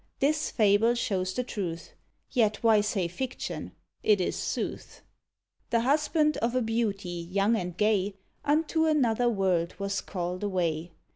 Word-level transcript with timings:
This 0.17 0.49
fable 0.49 0.95
shows 0.95 1.31
the 1.35 1.43
truth: 1.43 1.93
Yet 2.31 2.63
why 2.63 2.81
say 2.81 3.07
fiction? 3.07 3.73
it 4.01 4.19
is 4.19 4.35
sooth. 4.35 5.03
The 5.69 5.81
husband 5.81 6.37
of 6.37 6.55
a 6.55 6.61
beauty, 6.63 7.29
young 7.31 7.55
and 7.55 7.77
gay, 7.77 8.15
Unto 8.43 8.85
another 8.87 9.29
world 9.29 9.75
was 9.77 10.01
call'd 10.01 10.41
away. 10.43 10.89